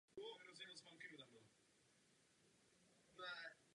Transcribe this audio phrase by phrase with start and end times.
[0.17, 1.27] Nemohu vám dovolit zkreslovat
[3.07, 3.61] tento návrh.